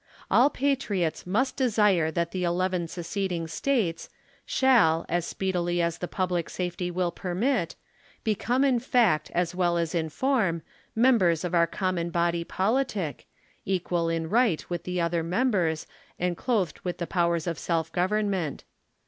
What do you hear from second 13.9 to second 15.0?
in right with the